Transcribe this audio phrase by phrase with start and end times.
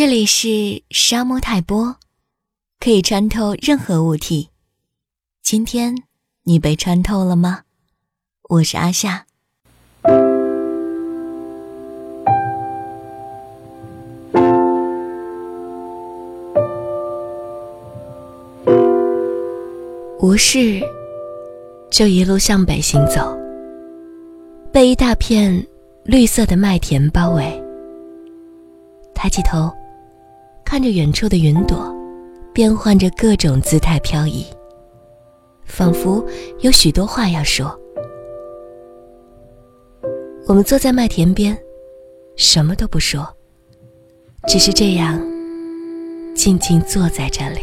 [0.00, 1.96] 这里是沙漠泰波，
[2.78, 4.48] 可以穿透任何物体。
[5.42, 5.94] 今天
[6.44, 7.64] 你被穿透了吗？
[8.48, 9.26] 我是阿夏。
[20.18, 20.80] 无事，
[21.90, 23.38] 就一路向北行走，
[24.72, 25.66] 被一大片
[26.04, 27.62] 绿色的麦田包围。
[29.14, 29.70] 抬起头，
[30.70, 31.92] 看着远处的云朵，
[32.54, 34.46] 变换着各种姿态飘移，
[35.64, 36.24] 仿佛
[36.60, 37.76] 有许多话要说。
[40.46, 41.58] 我们坐在麦田边，
[42.36, 43.26] 什么都不说，
[44.46, 45.20] 只是这样
[46.36, 47.62] 静静坐在这里。